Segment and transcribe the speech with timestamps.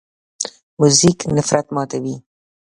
[0.79, 2.15] موزیک نفرت ماتوي.